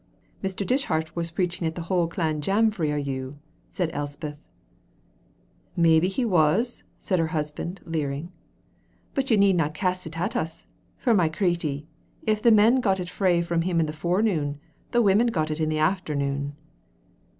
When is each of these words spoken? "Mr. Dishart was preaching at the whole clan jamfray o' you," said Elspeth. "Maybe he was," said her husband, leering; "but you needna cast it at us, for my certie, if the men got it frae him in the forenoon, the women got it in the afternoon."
"Mr. 0.43 0.65
Dishart 0.65 1.15
was 1.15 1.29
preaching 1.29 1.67
at 1.67 1.75
the 1.75 1.83
whole 1.83 2.07
clan 2.07 2.41
jamfray 2.41 2.91
o' 2.91 2.95
you," 2.95 3.37
said 3.69 3.91
Elspeth. 3.93 4.35
"Maybe 5.77 6.07
he 6.07 6.25
was," 6.25 6.83
said 6.97 7.19
her 7.19 7.27
husband, 7.37 7.81
leering; 7.85 8.31
"but 9.13 9.29
you 9.29 9.37
needna 9.37 9.69
cast 9.69 10.07
it 10.07 10.19
at 10.19 10.35
us, 10.35 10.65
for 10.97 11.13
my 11.13 11.29
certie, 11.29 11.85
if 12.25 12.41
the 12.41 12.49
men 12.49 12.81
got 12.81 12.99
it 12.99 13.11
frae 13.11 13.43
him 13.43 13.79
in 13.79 13.85
the 13.85 13.93
forenoon, 13.93 14.57
the 14.89 15.03
women 15.03 15.27
got 15.27 15.51
it 15.51 15.59
in 15.59 15.69
the 15.69 15.77
afternoon." 15.77 16.55